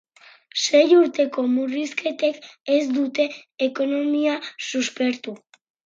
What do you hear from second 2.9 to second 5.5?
dute ekonomia suspertu.